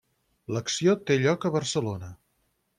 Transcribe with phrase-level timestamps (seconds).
[0.55, 2.13] L'acció té lloc a Barcelona.